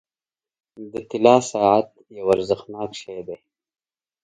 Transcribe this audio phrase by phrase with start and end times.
[0.91, 3.37] •د طلا ساعت یو ارزښتناک شی دی.